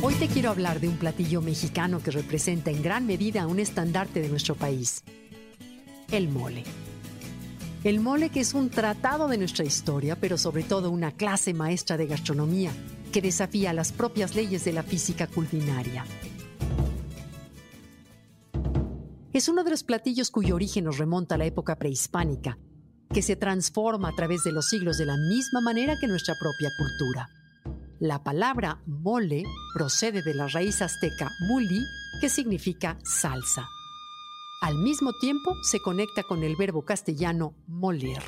Hoy 0.00 0.14
te 0.14 0.28
quiero 0.28 0.50
hablar 0.50 0.78
de 0.78 0.88
un 0.88 0.96
platillo 0.96 1.42
mexicano 1.42 2.00
que 2.00 2.12
representa 2.12 2.70
en 2.70 2.84
gran 2.84 3.04
medida 3.04 3.48
un 3.48 3.58
estandarte 3.58 4.20
de 4.20 4.28
nuestro 4.28 4.54
país. 4.54 5.02
El 6.12 6.28
mole. 6.28 6.62
El 7.82 7.98
mole 7.98 8.30
que 8.30 8.38
es 8.38 8.54
un 8.54 8.70
tratado 8.70 9.26
de 9.26 9.38
nuestra 9.38 9.64
historia, 9.64 10.14
pero 10.14 10.38
sobre 10.38 10.62
todo 10.62 10.92
una 10.92 11.10
clase 11.10 11.52
maestra 11.52 11.96
de 11.96 12.06
gastronomía 12.06 12.70
que 13.12 13.20
desafía 13.20 13.72
las 13.72 13.90
propias 13.90 14.36
leyes 14.36 14.64
de 14.64 14.72
la 14.72 14.84
física 14.84 15.26
culinaria. 15.26 16.04
Es 19.32 19.48
uno 19.48 19.64
de 19.64 19.70
los 19.70 19.82
platillos 19.82 20.30
cuyo 20.30 20.54
origen 20.54 20.84
nos 20.84 20.98
remonta 20.98 21.34
a 21.34 21.38
la 21.38 21.46
época 21.46 21.76
prehispánica, 21.76 22.56
que 23.12 23.22
se 23.22 23.34
transforma 23.34 24.10
a 24.10 24.14
través 24.14 24.44
de 24.44 24.52
los 24.52 24.68
siglos 24.68 24.96
de 24.96 25.06
la 25.06 25.16
misma 25.16 25.60
manera 25.60 25.96
que 26.00 26.06
nuestra 26.06 26.36
propia 26.40 26.70
cultura. 26.78 27.37
La 28.00 28.22
palabra 28.22 28.80
mole 28.86 29.42
procede 29.74 30.22
de 30.22 30.32
la 30.32 30.46
raíz 30.46 30.80
azteca 30.82 31.30
muli, 31.40 31.84
que 32.20 32.28
significa 32.28 32.96
salsa. 33.02 33.68
Al 34.60 34.76
mismo 34.78 35.12
tiempo 35.20 35.52
se 35.62 35.80
conecta 35.80 36.22
con 36.22 36.44
el 36.44 36.54
verbo 36.54 36.84
castellano 36.84 37.54
moler. 37.66 38.22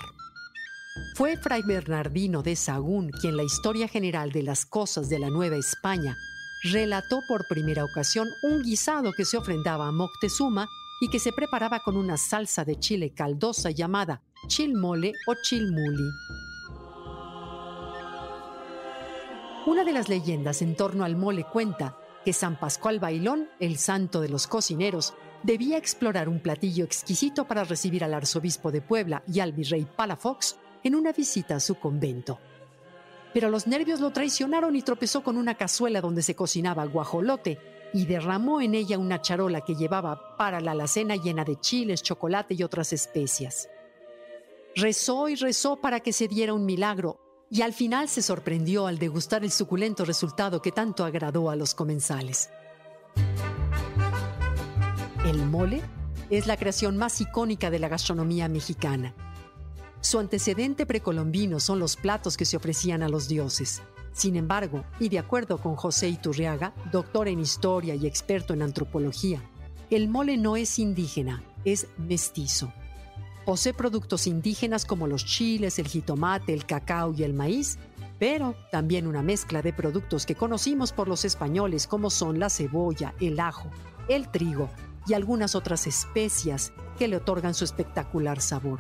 Fue 1.15 1.37
Fray 1.37 1.63
Bernardino 1.63 2.43
de 2.43 2.57
Sagún 2.57 3.11
quien 3.11 3.37
la 3.37 3.45
historia 3.45 3.87
general 3.87 4.33
de 4.33 4.43
las 4.43 4.67
cosas 4.67 5.09
de 5.09 5.21
la 5.21 5.31
Nueva 5.31 5.57
España 5.57 6.17
relató 6.65 7.21
por 7.29 7.47
primera 7.49 7.85
ocasión 7.85 8.29
un 8.43 8.63
guisado 8.63 9.13
que 9.13 9.25
se 9.25 9.37
ofrendaba 9.37 9.87
a 9.87 9.93
Moctezuma 9.93 10.69
y 11.01 11.09
que 11.09 11.21
se 11.21 11.33
preparaba 11.33 11.81
con 11.81 11.97
una 11.97 12.17
salsa 12.17 12.65
de 12.65 12.79
chile 12.79 13.13
caldosa 13.15 13.71
llamada 13.71 14.21
chilmole 14.49 15.13
o 15.29 15.35
chilmuli. 15.43 16.11
Una 19.67 19.85
de 19.85 19.93
las 19.93 20.09
leyendas 20.09 20.63
en 20.63 20.75
torno 20.75 21.05
al 21.05 21.17
mole 21.17 21.45
cuenta 21.45 21.99
que 22.25 22.33
San 22.33 22.59
Pascual 22.59 22.99
Bailón, 22.99 23.51
el 23.61 23.77
santo 23.77 24.23
de 24.23 24.31
los 24.31 24.47
cocineros, 24.47 25.13
debía 25.43 25.77
explorar 25.77 26.31
un 26.31 26.41
platillo 26.41 26.83
exquisito 26.83 27.47
para 27.47 27.65
recibir 27.65 28.03
al 28.03 28.15
arzobispo 28.15 28.73
de 28.73 28.81
Puebla 28.81 29.23
y 29.27 29.41
al 29.41 29.53
virrey 29.53 29.85
Palafox 29.85 30.57
en 30.83 30.95
una 30.95 31.13
visita 31.13 31.57
a 31.57 31.61
su 31.61 31.75
convento. 31.75 32.39
Pero 33.35 33.51
los 33.51 33.67
nervios 33.67 34.01
lo 34.01 34.13
traicionaron 34.13 34.77
y 34.77 34.83
tropezó 34.83 35.23
con 35.23 35.37
una 35.37 35.55
cazuela 35.55 36.01
donde 36.01 36.23
se 36.23 36.35
cocinaba 36.35 36.87
guajolote 36.87 37.59
y 37.93 38.07
derramó 38.07 38.63
en 38.63 38.75
ella 38.75 38.99
una 38.99 39.21
charola 39.21 39.61
que 39.61 39.75
llevaba 39.75 40.39
para 40.39 40.61
la 40.63 40.71
alacena 40.71 41.17
llena 41.17 41.45
de 41.45 41.57
chiles, 41.61 42.03
chocolate 42.03 42.55
y 42.55 42.63
otras 42.63 42.95
especias. 42.95 43.69
Rezó 44.75 45.29
y 45.29 45.35
rezó 45.35 45.77
para 45.77 46.01
que 46.01 46.15
se 46.15 46.29
diera 46.29 46.55
un 46.55 46.65
milagro 46.65 47.20
y 47.51 47.63
al 47.63 47.73
final 47.73 48.09
se 48.09 48.23
sorprendió 48.23 48.87
al 48.87 48.99
degustar 48.99 49.43
el 49.43 49.51
suculento 49.51 50.05
resultado 50.05 50.63
que 50.63 50.71
tanto 50.71 51.05
agradó 51.05 51.51
a 51.51 51.57
los 51.57 51.75
comensales. 51.75 52.49
El 55.25 55.45
mole 55.47 55.83
es 56.31 56.47
la 56.47 56.57
creación 56.57 56.97
más 56.97 57.21
icónica 57.21 57.71
de 57.71 57.81
la 57.81 57.89
gastronomía 57.89 58.49
mexicana. 58.49 59.15
Su 60.01 60.21
antecedente 60.21 60.87
precolombino 60.87 61.59
son 61.59 61.81
los 61.81 61.97
platos 61.97 62.37
que 62.37 62.45
se 62.45 62.57
ofrecían 62.57 63.03
a 63.03 63.09
los 63.09 63.29
dioses. 63.29 63.83
Sin 64.13 64.37
embargo, 64.37 64.85
y 65.01 65.09
de 65.09 65.19
acuerdo 65.19 65.59
con 65.59 65.75
José 65.75 66.09
Iturriaga, 66.09 66.73
doctor 66.93 67.29
en 67.29 67.41
historia 67.41 67.97
y 67.97 68.07
experto 68.07 68.55
en 68.55 68.63
antropología, 68.63 69.43
el 69.91 70.09
mole 70.09 70.37
no 70.37 70.57
es 70.57 70.79
indígena, 70.79 71.43
es 71.65 71.89
mestizo. 71.99 72.73
Posee 73.51 73.75
productos 73.75 74.29
indígenas 74.29 74.85
como 74.85 75.09
los 75.09 75.25
chiles, 75.25 75.81
el 75.81 75.89
jitomate, 75.89 76.55
el 76.55 76.67
cacao 76.67 77.13
y 77.13 77.25
el 77.25 77.35
maíz, 77.35 77.79
pero 78.21 78.55
también 78.71 79.09
una 79.09 79.23
mezcla 79.23 79.61
de 79.61 79.73
productos 79.73 80.25
que 80.25 80.37
conocimos 80.37 80.93
por 80.93 81.09
los 81.09 81.25
españoles 81.25 81.89
como 81.89 82.11
son 82.11 82.39
la 82.39 82.49
cebolla, 82.49 83.13
el 83.19 83.41
ajo, 83.41 83.69
el 84.09 84.29
trigo 84.29 84.71
y 85.05 85.15
algunas 85.15 85.57
otras 85.57 85.89
especias 85.89 86.73
que 86.97 87.09
le 87.09 87.17
otorgan 87.17 87.55
su 87.55 87.65
espectacular 87.65 88.41
sabor. 88.41 88.79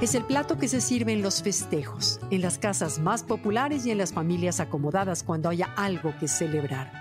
Es 0.00 0.14
el 0.14 0.22
plato 0.22 0.56
que 0.56 0.68
se 0.68 0.80
sirve 0.80 1.14
en 1.14 1.22
los 1.22 1.42
festejos, 1.42 2.20
en 2.30 2.42
las 2.42 2.58
casas 2.58 3.00
más 3.00 3.24
populares 3.24 3.84
y 3.86 3.90
en 3.90 3.98
las 3.98 4.12
familias 4.12 4.60
acomodadas 4.60 5.24
cuando 5.24 5.48
haya 5.48 5.74
algo 5.74 6.14
que 6.20 6.28
celebrar. 6.28 6.92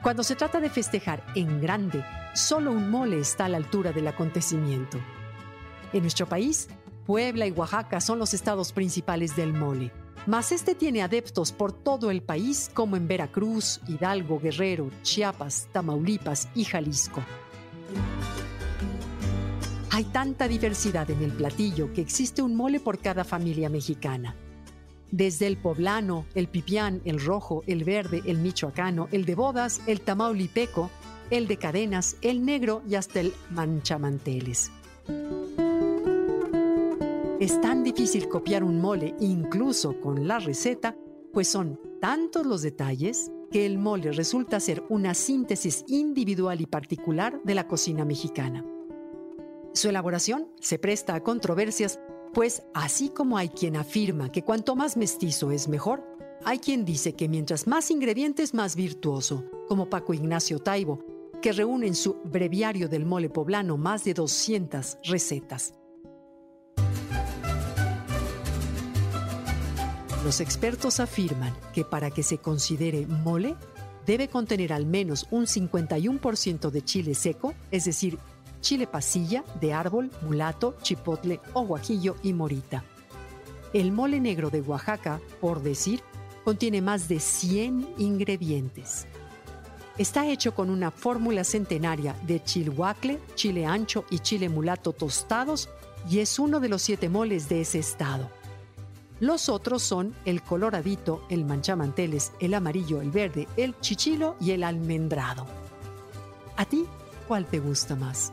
Cuando 0.00 0.22
se 0.22 0.36
trata 0.36 0.60
de 0.60 0.70
festejar 0.70 1.24
en 1.34 1.60
grande, 1.60 2.04
solo 2.38 2.72
un 2.72 2.90
mole 2.90 3.18
está 3.18 3.46
a 3.46 3.48
la 3.48 3.56
altura 3.56 3.92
del 3.92 4.06
acontecimiento. 4.06 4.98
En 5.92 6.02
nuestro 6.02 6.26
país, 6.26 6.68
Puebla 7.04 7.46
y 7.46 7.50
Oaxaca 7.50 8.00
son 8.00 8.18
los 8.18 8.34
estados 8.34 8.72
principales 8.72 9.34
del 9.34 9.52
mole, 9.52 9.90
mas 10.26 10.52
este 10.52 10.74
tiene 10.74 11.02
adeptos 11.02 11.52
por 11.52 11.72
todo 11.72 12.10
el 12.10 12.22
país 12.22 12.70
como 12.72 12.96
en 12.96 13.08
Veracruz, 13.08 13.80
Hidalgo, 13.88 14.38
Guerrero, 14.38 14.90
Chiapas, 15.02 15.68
Tamaulipas 15.72 16.48
y 16.54 16.64
Jalisco. 16.64 17.22
Hay 19.90 20.04
tanta 20.04 20.46
diversidad 20.46 21.10
en 21.10 21.22
el 21.22 21.32
platillo 21.32 21.92
que 21.92 22.02
existe 22.02 22.42
un 22.42 22.54
mole 22.54 22.78
por 22.78 22.98
cada 22.98 23.24
familia 23.24 23.68
mexicana. 23.68 24.36
Desde 25.10 25.46
el 25.46 25.56
poblano, 25.56 26.26
el 26.34 26.46
pipián, 26.48 27.00
el 27.04 27.18
rojo, 27.24 27.64
el 27.66 27.82
verde, 27.82 28.22
el 28.26 28.38
michoacano, 28.38 29.08
el 29.10 29.24
de 29.24 29.34
bodas, 29.34 29.80
el 29.86 30.02
tamaulipeco, 30.02 30.90
el 31.30 31.46
de 31.46 31.56
cadenas, 31.56 32.16
el 32.22 32.44
negro 32.44 32.82
y 32.88 32.94
hasta 32.94 33.20
el 33.20 33.32
manchamanteles. 33.50 34.70
Es 37.40 37.60
tan 37.60 37.84
difícil 37.84 38.28
copiar 38.28 38.64
un 38.64 38.80
mole 38.80 39.14
incluso 39.20 40.00
con 40.00 40.26
la 40.26 40.38
receta, 40.38 40.96
pues 41.32 41.48
son 41.48 41.78
tantos 42.00 42.46
los 42.46 42.62
detalles 42.62 43.30
que 43.50 43.64
el 43.64 43.78
mole 43.78 44.12
resulta 44.12 44.60
ser 44.60 44.82
una 44.88 45.14
síntesis 45.14 45.84
individual 45.86 46.60
y 46.60 46.66
particular 46.66 47.40
de 47.44 47.54
la 47.54 47.66
cocina 47.66 48.04
mexicana. 48.04 48.64
Su 49.72 49.88
elaboración 49.88 50.48
se 50.60 50.78
presta 50.78 51.14
a 51.14 51.22
controversias, 51.22 52.00
pues 52.34 52.64
así 52.74 53.10
como 53.10 53.38
hay 53.38 53.48
quien 53.48 53.76
afirma 53.76 54.32
que 54.32 54.42
cuanto 54.42 54.74
más 54.74 54.96
mestizo 54.96 55.52
es 55.52 55.68
mejor, 55.68 56.04
hay 56.44 56.58
quien 56.58 56.84
dice 56.84 57.14
que 57.14 57.28
mientras 57.28 57.66
más 57.66 57.90
ingredientes 57.90 58.54
más 58.54 58.74
virtuoso, 58.74 59.44
como 59.68 59.88
Paco 59.88 60.14
Ignacio 60.14 60.58
Taibo, 60.58 61.17
que 61.40 61.52
reúne 61.52 61.86
en 61.86 61.94
su 61.94 62.14
breviario 62.24 62.88
del 62.88 63.06
mole 63.06 63.30
poblano 63.30 63.76
más 63.76 64.04
de 64.04 64.14
200 64.14 64.98
recetas. 65.04 65.74
Los 70.24 70.40
expertos 70.40 71.00
afirman 71.00 71.54
que 71.72 71.84
para 71.84 72.10
que 72.10 72.22
se 72.22 72.38
considere 72.38 73.06
mole, 73.06 73.54
debe 74.04 74.28
contener 74.28 74.72
al 74.72 74.84
menos 74.84 75.26
un 75.30 75.46
51% 75.46 76.70
de 76.70 76.82
chile 76.82 77.14
seco, 77.14 77.54
es 77.70 77.84
decir, 77.84 78.18
chile 78.60 78.86
pasilla, 78.86 79.44
de 79.60 79.72
árbol, 79.72 80.10
mulato, 80.22 80.74
chipotle 80.82 81.40
o 81.52 81.64
guajillo 81.64 82.16
y 82.22 82.32
morita. 82.32 82.84
El 83.72 83.92
mole 83.92 84.20
negro 84.20 84.50
de 84.50 84.60
Oaxaca, 84.60 85.20
por 85.40 85.62
decir, 85.62 86.02
contiene 86.44 86.82
más 86.82 87.08
de 87.08 87.20
100 87.20 87.94
ingredientes. 87.98 89.06
Está 89.98 90.28
hecho 90.28 90.54
con 90.54 90.70
una 90.70 90.92
fórmula 90.92 91.42
centenaria 91.42 92.14
de 92.22 92.40
chilhuacle, 92.40 93.18
chile 93.34 93.66
ancho 93.66 94.04
y 94.10 94.20
chile 94.20 94.48
mulato 94.48 94.92
tostados 94.92 95.68
y 96.08 96.20
es 96.20 96.38
uno 96.38 96.60
de 96.60 96.68
los 96.68 96.82
siete 96.82 97.08
moles 97.08 97.48
de 97.48 97.62
ese 97.62 97.80
estado. 97.80 98.30
Los 99.18 99.48
otros 99.48 99.82
son 99.82 100.14
el 100.24 100.42
coloradito, 100.42 101.24
el 101.28 101.44
manchamanteles, 101.44 102.32
el 102.38 102.54
amarillo, 102.54 103.00
el 103.00 103.10
verde, 103.10 103.48
el 103.56 103.76
chichilo 103.80 104.36
y 104.40 104.52
el 104.52 104.62
almendrado. 104.62 105.46
¿A 106.56 106.64
ti 106.64 106.84
cuál 107.26 107.46
te 107.46 107.58
gusta 107.58 107.96
más? 107.96 108.32